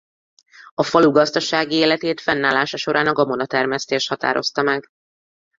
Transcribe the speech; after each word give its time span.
A 0.73 0.83
falu 0.83 1.11
gazdasági 1.11 1.75
életét 1.75 2.21
fennállása 2.21 2.77
során 2.77 3.07
a 3.07 3.13
gabonatermesztés 3.13 4.07
határozta 4.07 4.61
meg. 4.61 4.89